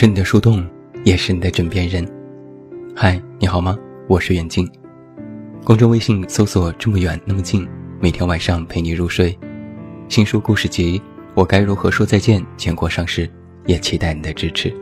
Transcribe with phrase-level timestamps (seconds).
[0.00, 0.66] 是你的树洞，
[1.04, 2.02] 也是你的枕边人。
[2.96, 3.76] 嗨，你好吗？
[4.08, 4.66] 我是远近。
[5.62, 7.68] 公众微信搜索“这么远那么近”，
[8.00, 9.38] 每天晚上陪你入睡。
[10.08, 10.98] 新书故事集
[11.34, 13.30] 《我该如何说再见》全国上市，
[13.66, 14.74] 也期待你的支持。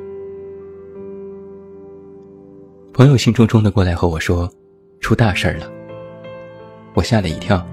[2.93, 4.49] 朋友兴冲冲的过来和我说
[5.03, 5.69] ：“出大事儿了。”
[6.95, 7.67] 我吓了一跳，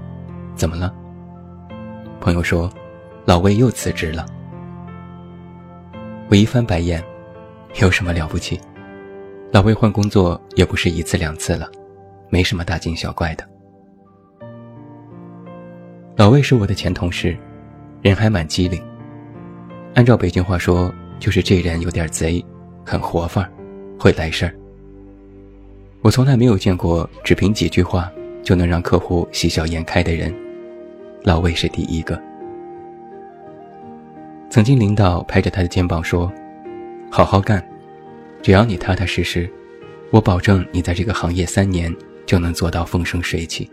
[0.56, 0.92] 怎么了？
[2.20, 2.68] 朋友说
[3.24, 4.26] ：“老魏又辞职了。”
[6.28, 7.00] 我一翻白眼。
[7.78, 8.58] 有什么了不起？
[9.52, 11.70] 老魏换工作也不是一次两次了，
[12.30, 13.46] 没什么大惊小怪的。
[16.16, 17.36] 老魏是我的前同事，
[18.00, 18.82] 人还蛮机灵。
[19.94, 22.42] 按照北京话说，就是这人有点贼，
[22.82, 23.46] 很活范，
[23.98, 24.54] 会来事儿。
[26.00, 28.10] 我从来没有见过只凭几句话
[28.42, 30.34] 就能让客户喜笑颜开的人，
[31.24, 32.18] 老魏是第一个。
[34.48, 36.32] 曾经领导拍着他的肩膀说。
[37.10, 37.66] 好好干，
[38.42, 39.48] 只要你踏踏实实，
[40.10, 41.94] 我保证你在这个行业三年
[42.26, 43.70] 就能做到风生水起。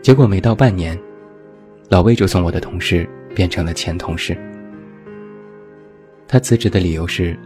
[0.00, 0.98] 结果没到半年，
[1.88, 4.36] 老魏就从我的同事变成了前同事。
[6.26, 7.38] 他辞职的理由是，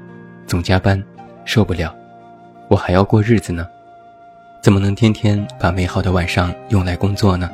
[0.47, 1.03] 总加班，
[1.45, 1.95] 受不了，
[2.69, 3.67] 我还要过日子呢，
[4.63, 7.51] 怎么能天天把美好的晚上用来工作呢？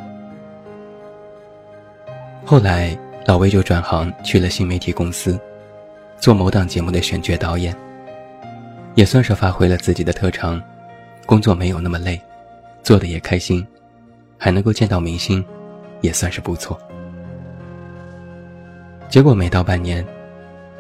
[2.44, 5.41] 后来，老魏就转行去了新媒体公司。
[6.23, 7.77] 做某档节目的选角导演，
[8.95, 10.62] 也算是发挥了自己的特长，
[11.27, 12.17] 工作没有那么累，
[12.84, 13.67] 做的也开心，
[14.39, 15.45] 还能够见到明星，
[16.00, 16.78] 也算是不错。
[19.09, 20.06] 结果没到半年，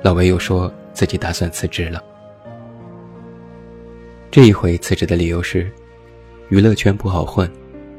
[0.00, 2.00] 老魏又说自己打算辞职了。
[4.30, 5.68] 这一回辞职的理由是，
[6.50, 7.50] 娱乐圈不好混，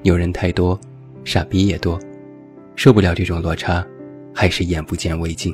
[0.02, 0.80] 牛人太多，
[1.26, 2.00] 傻逼也多，
[2.78, 3.86] 受不了这种落差，
[4.34, 5.54] 还是眼不见为净。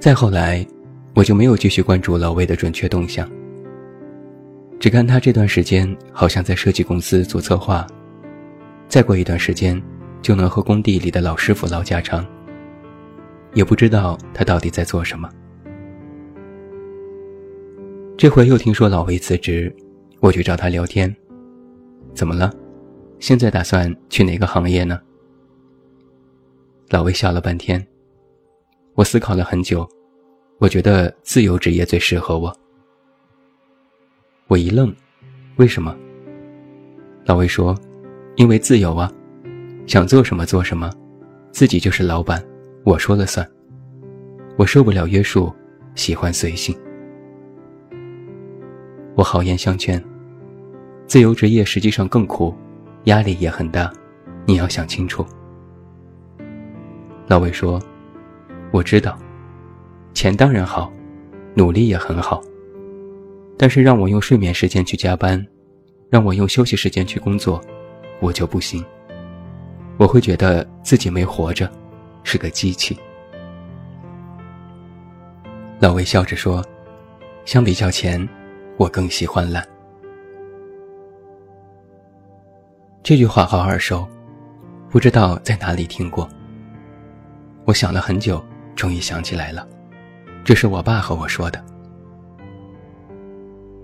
[0.00, 0.64] 再后来，
[1.12, 3.28] 我就没有继续关注老魏的准确动向，
[4.78, 7.84] 只看他这段时间好像在设计公司做策划，
[8.86, 9.80] 再过一段时间
[10.22, 12.24] 就能和工地里的老师傅唠家常。
[13.54, 15.28] 也不知道他到底在做什么。
[18.16, 19.74] 这回又听说老魏辞职，
[20.20, 21.12] 我去找他聊天，
[22.14, 22.54] 怎么了？
[23.18, 25.00] 现在打算去哪个行业呢？
[26.90, 27.84] 老魏笑了半天。
[28.98, 29.88] 我思考了很久，
[30.58, 32.52] 我觉得自由职业最适合我。
[34.48, 34.92] 我一愣，
[35.54, 35.96] 为什么？
[37.24, 37.78] 老魏说
[38.34, 39.08] ：“因为自由啊，
[39.86, 40.90] 想做什么做什么，
[41.52, 42.44] 自己就是老板，
[42.82, 43.48] 我说了算。
[44.56, 45.54] 我受不了约束，
[45.94, 46.76] 喜欢随性。”
[49.14, 50.02] 我好言相劝
[51.06, 52.52] ：“自由职业实际上更苦，
[53.04, 53.92] 压力也很大，
[54.44, 55.24] 你要想清楚。”
[57.28, 57.80] 老魏说。
[58.70, 59.18] 我知道，
[60.14, 60.92] 钱当然好，
[61.54, 62.42] 努力也很好。
[63.56, 65.44] 但是让我用睡眠时间去加班，
[66.10, 67.60] 让我用休息时间去工作，
[68.20, 68.84] 我就不行。
[69.96, 71.68] 我会觉得自己没活着，
[72.22, 72.96] 是个机器。
[75.80, 76.64] 老魏笑着说
[77.44, 78.28] ：“相比较钱，
[78.76, 79.66] 我更喜欢懒。”
[83.02, 84.06] 这句话好耳熟，
[84.90, 86.28] 不知道在哪里听过。
[87.64, 88.44] 我想了很久。
[88.78, 89.66] 终于想起来了，
[90.44, 91.60] 这是我爸和我说的。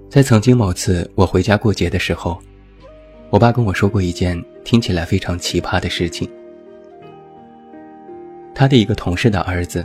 [0.09, 2.41] 在曾经某次我回家过节的时候，
[3.29, 6.31] 我爸跟我说过一件听起来非常奇葩的事情。
[8.55, 9.85] 他的一个同事的儿子，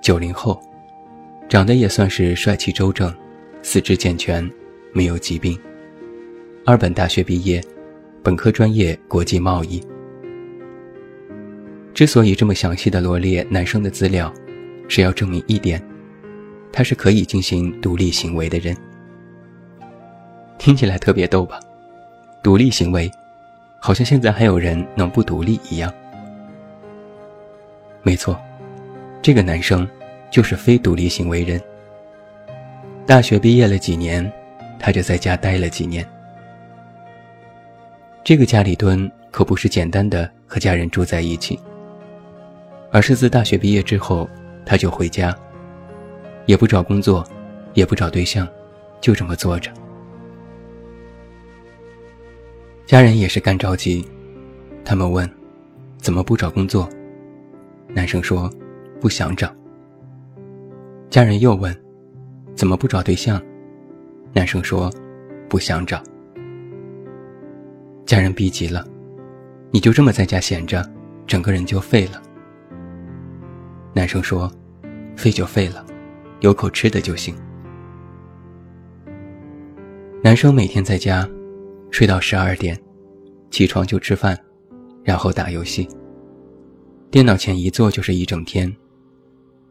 [0.00, 0.58] 九零后，
[1.46, 3.14] 长得也算是帅气周正，
[3.60, 4.50] 四肢健全，
[4.94, 5.60] 没有疾病，
[6.64, 7.62] 二本大学毕业，
[8.22, 9.86] 本科专业国际贸易。
[12.00, 14.32] 之所以这么详细的罗列男生的资料，
[14.88, 15.78] 是要证明一点，
[16.72, 18.74] 他是可以进行独立行为的人。
[20.56, 21.60] 听起来特别逗吧？
[22.42, 23.10] 独立行为，
[23.78, 25.92] 好像现在还有人能不独立一样。
[28.02, 28.34] 没错，
[29.20, 29.86] 这个男生
[30.30, 31.60] 就是非独立行为人。
[33.04, 34.32] 大学毕业了几年，
[34.78, 36.02] 他就在家待了几年。
[38.24, 41.60] 这个家里蹲可不是简单的和家人住在一起。
[42.92, 44.28] 而是自大学毕业之后，
[44.66, 45.36] 他就回家，
[46.46, 47.24] 也不找工作，
[47.74, 48.46] 也不找对象，
[49.00, 49.70] 就这么坐着。
[52.86, 54.04] 家人也是干着急，
[54.84, 55.30] 他们问
[55.98, 56.88] ：“怎么不找工作？”
[57.86, 58.52] 男生说
[59.00, 59.54] ：“不想找。”
[61.08, 61.72] 家人又问
[62.56, 63.40] ：“怎么不找对象？”
[64.34, 64.92] 男生说
[65.48, 66.02] ：“不想找。”
[68.04, 68.84] 家人逼急了
[69.70, 70.84] ：“你就这么在家闲着，
[71.28, 72.20] 整个人就废了。”
[73.92, 74.50] 男生说
[75.16, 75.84] ：“废就废了，
[76.40, 77.34] 有口吃的就行。”
[80.22, 81.28] 男生每天在家
[81.90, 82.80] 睡到十二点，
[83.50, 84.38] 起床就吃饭，
[85.02, 85.88] 然后打游戏。
[87.10, 88.72] 电脑前一坐就是一整天，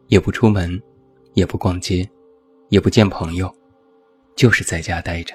[0.07, 0.81] 也不出门，
[1.33, 2.07] 也不逛街，
[2.67, 3.49] 也不见朋友，
[4.35, 5.33] 就是在家待着。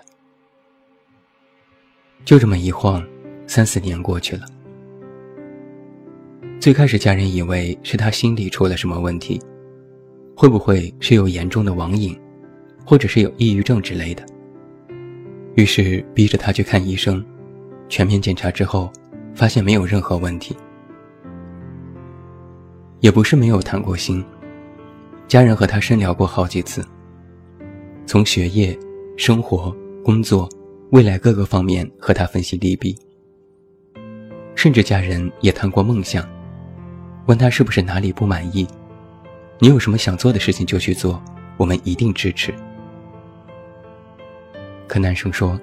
[2.25, 3.03] 就这么一晃，
[3.47, 4.47] 三四年过去了。
[6.61, 9.39] 最开始，家人以为是他心里出了什么问题，
[10.35, 12.19] 会不会是有严重的网瘾，
[12.87, 14.25] 或者是有抑郁症之类的。
[15.57, 17.23] 于是逼着他去看医生，
[17.89, 18.91] 全面检查之后，
[19.35, 20.57] 发现没有任何问题。
[23.01, 24.25] 也不是没有谈过心，
[25.29, 26.83] 家人和他深聊过好几次，
[28.07, 28.77] 从学业、
[29.19, 29.71] 生活、
[30.03, 30.49] 工作、
[30.93, 32.97] 未来各个方面和他分析利弊，
[34.55, 36.27] 甚至家人也谈过梦想。
[37.27, 38.67] 问他是不是哪里不满意？
[39.59, 41.23] 你有什么想做的事情就去做，
[41.57, 42.53] 我们一定支持。
[44.87, 45.59] 可男生说：“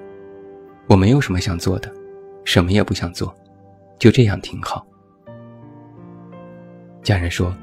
[0.88, 1.94] 我没有什么想做的，
[2.44, 3.34] 什么也不想做，
[4.00, 4.84] 就这样挺好。”
[7.04, 7.56] 家人说：“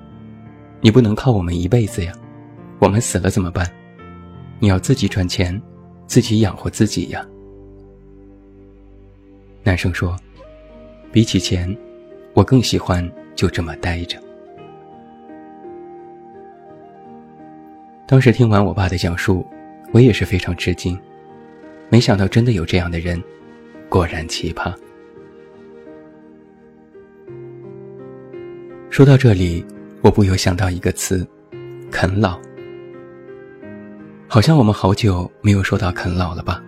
[0.81, 2.13] 你不能靠我们一辈子呀，
[2.79, 3.69] 我们死了怎么办？
[4.61, 5.61] 你要自己赚钱，
[6.07, 7.27] 自己养活自己呀。”
[9.65, 10.17] 男生说
[11.11, 11.77] ：“比起钱，
[12.35, 13.05] 我更喜欢。”
[13.39, 14.19] 就这么待着。
[18.05, 19.47] 当时听完我爸的讲述，
[19.93, 20.99] 我也是非常吃惊，
[21.89, 23.23] 没想到真的有这样的人，
[23.89, 24.75] 果然奇葩。
[28.91, 29.65] 说到这里，
[30.03, 31.25] 我不由想到一个词：
[31.93, 32.41] 啃老。
[34.27, 36.61] 好像我们好久没有说到啃老了吧？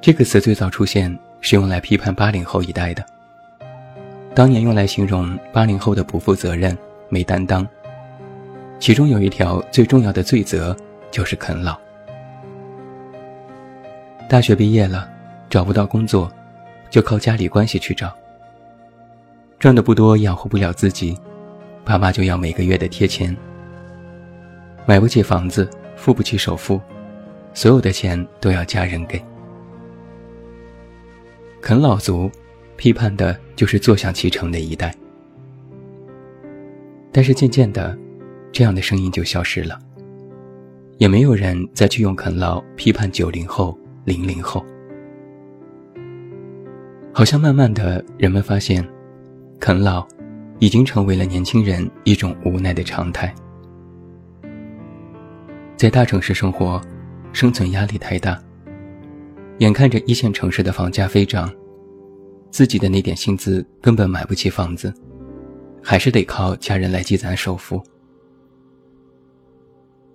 [0.00, 3.04] 这个词最早出现是用来批判八零后一代的。
[4.34, 6.76] 当年用来形容八零后的不负责任、
[7.08, 7.66] 没担当，
[8.78, 10.76] 其中有一条最重要的罪责
[11.10, 11.76] 就是啃老。
[14.28, 15.10] 大学毕业了，
[15.50, 16.30] 找不到工作，
[16.88, 18.14] 就靠家里关系去找。
[19.58, 21.18] 赚的不多，养活不了自己，
[21.84, 23.36] 爸妈就要每个月的贴钱。
[24.86, 26.80] 买不起房子，付不起首付，
[27.54, 29.20] 所有的钱都要家人给。
[31.60, 32.30] 啃老族。
[32.76, 34.94] 批判的就是坐享其成的一代，
[37.10, 37.98] 但是渐渐的，
[38.52, 39.76] 这样的声音就消失了，
[40.98, 44.64] 也没有人再去用啃老批判九零后、零零后。
[47.12, 48.88] 好像慢慢的，人们发现，
[49.58, 50.06] 啃老
[50.60, 53.34] 已经成为了年轻人一种无奈的常态。
[55.76, 56.80] 在大城市生活，
[57.32, 58.40] 生存压力太大，
[59.58, 61.52] 眼看着一线城市的房价飞涨。
[62.50, 64.92] 自己的那点薪资根本买不起房子，
[65.82, 67.82] 还是得靠家人来积攒首付。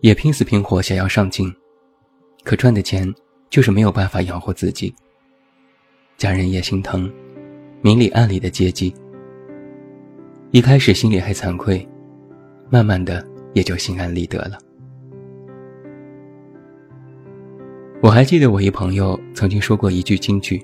[0.01, 1.53] 也拼死拼活想要上进，
[2.43, 3.13] 可赚的钱
[3.49, 4.93] 就是没有办法养活自己。
[6.17, 7.11] 家人也心疼，
[7.81, 8.93] 明里暗里的接济。
[10.51, 11.87] 一开始心里还惭愧，
[12.69, 14.57] 慢慢的也就心安理得了。
[18.01, 20.61] 我还记得我一朋友曾经说过一句金句。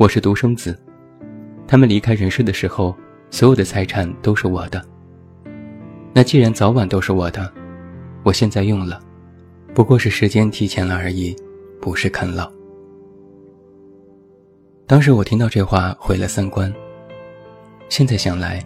[0.00, 0.74] 我是独生子，
[1.68, 2.96] 他们离开人世的时候，
[3.30, 4.82] 所有的财产都是我的。
[6.14, 7.52] 那既然早晚都是我的，
[8.22, 8.98] 我现在用了，
[9.74, 11.36] 不过是时间提前了而已，
[11.82, 12.50] 不是啃老。
[14.86, 16.72] 当时我听到这话毁了三观。
[17.90, 18.58] 现在想来，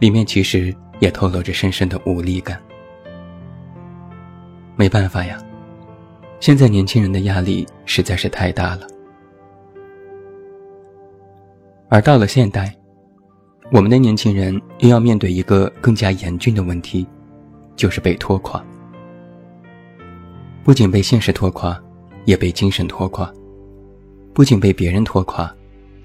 [0.00, 2.60] 里面其实也透露着深深的无力感。
[4.74, 5.38] 没办法呀，
[6.40, 8.88] 现在年轻人的压力实在是太大了。
[11.88, 12.74] 而到了现代，
[13.70, 17.06] 我们的年轻人又要面对一个更加严峻的问题，
[17.76, 18.62] 就是被拖垮。
[20.64, 21.80] 不仅被现实拖垮，
[22.24, 23.32] 也被精神拖垮；
[24.34, 25.48] 不仅被别人拖垮，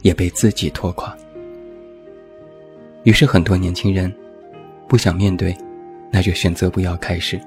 [0.03, 1.17] 也被自己拖垮。
[3.03, 4.13] 于是，很多年轻人
[4.87, 5.57] 不想面对，
[6.11, 7.41] 那就选择不要开始。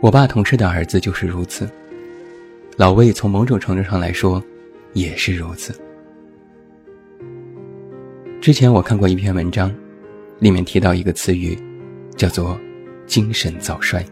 [0.00, 1.70] 我爸同事的儿子就是如此。
[2.76, 4.42] 老魏从某种程度上来说。
[4.92, 5.74] 也是如此。
[8.40, 9.74] 之前我看过一篇文章，
[10.38, 11.58] 里面提到一个词语，
[12.16, 12.58] 叫做
[13.06, 14.04] “精神早衰”。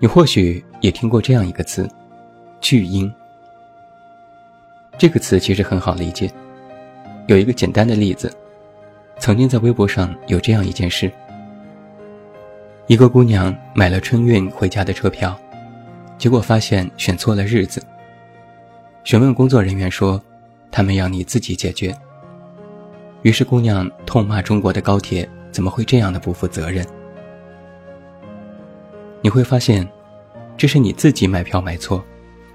[0.00, 1.88] 你或许也听过这样一个词
[2.60, 3.12] ，“巨婴”。
[4.96, 6.30] 这个词其实很好理解，
[7.26, 8.32] 有一个简单的例子：
[9.18, 11.10] 曾经在微博上有这样一件事，
[12.86, 15.38] 一个姑娘买了春运回家的车票。
[16.18, 17.82] 结果发现选错了日子。
[19.04, 20.20] 询问工作人员说
[20.70, 21.96] ：“他们要你自己解决，
[23.22, 26.84] 于是姑娘痛骂中国的高铁怎么会这样的不负责任。
[29.22, 29.88] 你会发现，
[30.56, 32.04] 这是你自己买票买错，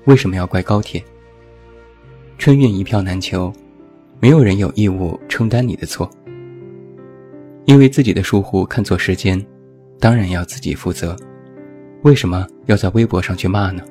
[0.05, 1.03] 为什么要怪高铁？
[2.37, 3.51] 春运一票难求，
[4.19, 6.09] 没有人有义务承担你的错。
[7.65, 9.43] 因为自己的疏忽看错时间，
[9.99, 11.15] 当然要自己负责。
[12.03, 13.81] 为什么要在微博上去骂呢？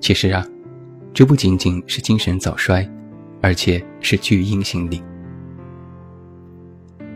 [0.00, 0.46] 其实啊，
[1.12, 2.88] 这不仅仅是精神早衰，
[3.40, 5.02] 而且是巨婴心理。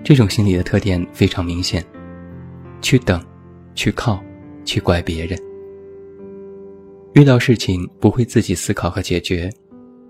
[0.02, 1.84] 这种心理的特点非常明显：
[2.82, 3.24] 去等，
[3.76, 4.20] 去靠，
[4.64, 5.38] 去怪别人。
[7.14, 9.48] 遇到事情不会自己思考和解决，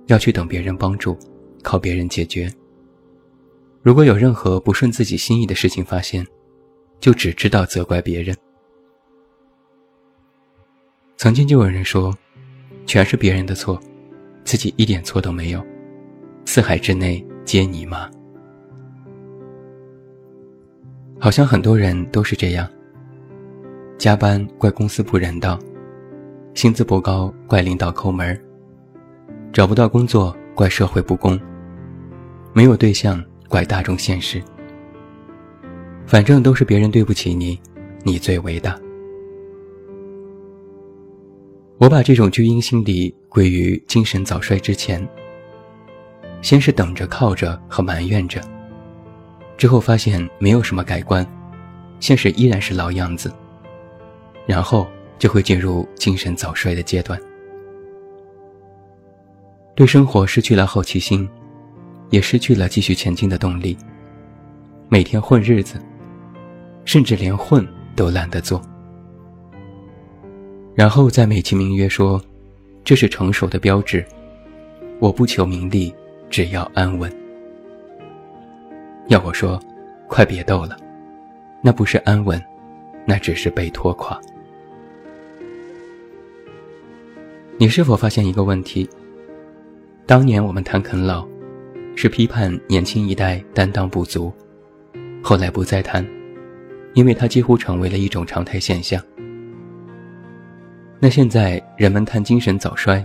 [0.06, 1.14] 要去等别人帮助，
[1.62, 2.50] 靠别人解决。
[3.82, 6.26] 如果有任何不顺自己心意的事情发现，
[7.00, 8.34] 就只知道责怪别人。
[11.16, 12.14] 曾经就有人说，
[12.84, 13.80] 全是别人的错，
[14.44, 15.64] 自己一点错都没有，
[16.44, 18.10] 四海之内皆你妈。
[21.18, 22.68] 好像很多人都是这样。
[23.96, 25.58] 加班怪公司不人道，
[26.54, 28.38] 薪资不高怪领导抠门
[29.52, 31.40] 找不到工作怪社会不公，
[32.52, 33.22] 没有对象。
[33.48, 34.42] 怪大众现实，
[36.04, 37.56] 反正都是别人对不起你，
[38.02, 38.76] 你最伟大。
[41.78, 45.06] 我把这种巨婴心理归于精神早衰之前，
[46.42, 48.40] 先是等着、靠着和埋怨着，
[49.56, 51.26] 之后发现没有什么改观，
[52.00, 53.32] 现实依然是老样子，
[54.46, 54.86] 然后
[55.18, 57.20] 就会进入精神早衰的阶段，
[59.74, 61.28] 对生活失去了好奇心。
[62.10, 63.76] 也失去了继续前进的动力。
[64.88, 65.76] 每天混日子，
[66.84, 67.66] 甚至连混
[67.96, 68.62] 都懒得做，
[70.76, 72.22] 然后再美其名曰说，
[72.84, 74.04] 这是成熟的标志。
[75.00, 75.92] 我不求名利，
[76.30, 77.10] 只要安稳。
[79.08, 79.58] 要我说，
[80.06, 80.76] 快别逗了，
[81.62, 82.40] 那不是安稳，
[83.06, 84.20] 那只是被拖垮。
[87.58, 88.88] 你是否发现一个问题？
[90.04, 91.26] 当年我们谈啃老。
[91.98, 94.30] 是批判年轻一代担当不足，
[95.22, 96.06] 后来不再谈，
[96.92, 99.02] 因为它几乎成为了一种常态现象。
[100.98, 103.04] 那现在人们谈精神早衰，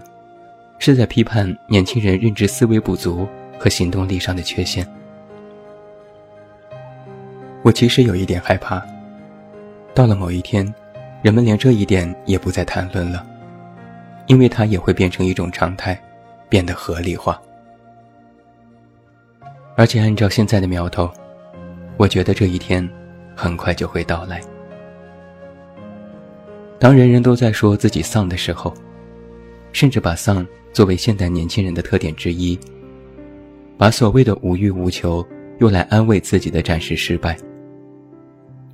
[0.80, 3.28] 是在批判年轻人认知思维不足
[3.60, 4.88] 和行动力上的缺陷。
[7.64, 8.82] 我其实有一点害怕，
[9.94, 10.74] 到了某一天，
[11.22, 13.28] 人们连这一点也不再谈论了，
[14.26, 16.02] 因为它也会变成一种常态，
[16.48, 17.40] 变得合理化。
[19.76, 21.12] 而且按照现在的苗头，
[21.98, 22.88] 我觉得这一天
[23.36, 24.42] 很快就会到来。
[26.82, 28.74] 当人人都在说自己丧的时候，
[29.72, 32.58] 甚至把丧作为现代年轻人的特点之一，
[33.78, 35.24] 把所谓的无欲无求
[35.60, 37.38] 用来安慰自己的暂时失败，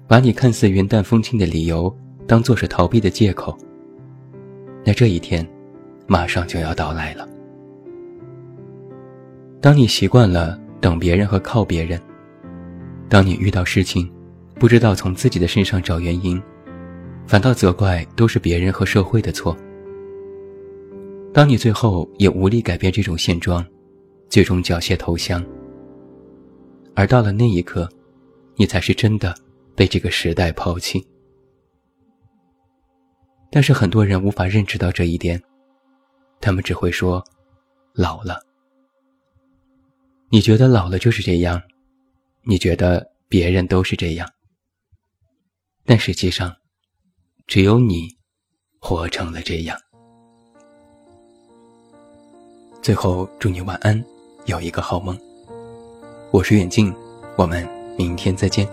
[0.07, 1.93] 把你看似云淡风轻的理由
[2.25, 3.57] 当做是逃避的借口，
[4.85, 5.45] 那这一天
[6.07, 7.27] 马上就要到来了。
[9.59, 10.57] 当你习惯了。
[10.79, 11.99] 等别人和靠别人。
[13.09, 14.07] 当你遇到事情，
[14.59, 16.39] 不知道从自己的身上找原因，
[17.27, 19.55] 反倒责怪都是别人和社会的错。
[21.34, 23.65] 当你最后也无力改变这种现状，
[24.29, 25.46] 最终缴械投降。
[26.96, 27.88] 而到了那一刻，
[28.55, 29.36] 你才是真的
[29.75, 31.05] 被这个时代抛弃。
[33.51, 35.41] 但是很多人无法认知到这一点，
[36.39, 37.24] 他们只会说
[37.93, 38.41] ：“老了。”
[40.31, 41.62] 你觉得老了就是这样，
[42.43, 44.27] 你觉得别人都是这样，
[45.86, 46.53] 但实际上，
[47.48, 48.13] 只有你
[48.77, 49.77] 活成了这样。
[52.82, 54.04] 最后，祝你晚安，
[54.48, 55.18] 有一个好梦。
[56.30, 56.94] 我是远近，
[57.38, 57.66] 我们
[57.98, 58.68] 明天再见。